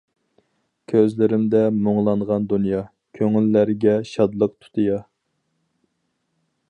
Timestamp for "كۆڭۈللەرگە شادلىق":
3.19-4.57